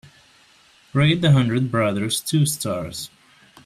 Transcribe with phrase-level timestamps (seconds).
[0.93, 3.11] Rate The Hundred Brothers two stars.